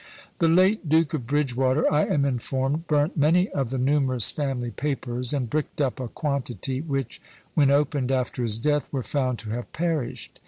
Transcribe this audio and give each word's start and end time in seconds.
The 0.39 0.47
late 0.47 0.89
Duke 0.89 1.13
of 1.13 1.27
Bridgewater, 1.27 1.85
I 1.93 2.05
am 2.07 2.25
informed, 2.25 2.87
burnt 2.87 3.15
many 3.15 3.49
of 3.49 3.69
the 3.69 3.77
numerous 3.77 4.31
family 4.31 4.71
papers, 4.71 5.31
and 5.31 5.47
bricked 5.47 5.79
up 5.79 5.99
a 5.99 6.07
quantity, 6.07 6.81
which, 6.81 7.21
when 7.53 7.69
opened 7.69 8.11
after 8.11 8.41
his 8.41 8.57
death, 8.57 8.89
were 8.91 9.03
found 9.03 9.37
to 9.37 9.51
have 9.51 9.71
perished. 9.73 10.39